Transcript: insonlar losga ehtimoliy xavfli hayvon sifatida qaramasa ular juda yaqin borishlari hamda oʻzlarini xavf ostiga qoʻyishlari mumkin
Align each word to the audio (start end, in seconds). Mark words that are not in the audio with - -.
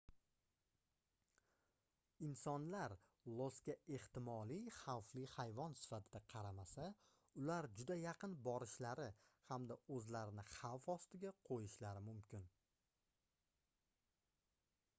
insonlar 2.27 2.93
losga 3.41 3.75
ehtimoliy 3.97 4.63
xavfli 4.77 5.25
hayvon 5.33 5.75
sifatida 5.81 6.21
qaramasa 6.33 6.87
ular 7.43 7.67
juda 7.81 7.97
yaqin 8.05 8.33
borishlari 8.47 9.07
hamda 9.51 9.79
oʻzlarini 9.97 10.47
xavf 10.55 10.89
ostiga 10.95 11.35
qoʻyishlari 11.51 12.03
mumkin 12.09 12.49